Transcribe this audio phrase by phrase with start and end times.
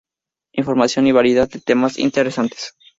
[0.53, 2.73] Información y variedad de temas interesantes.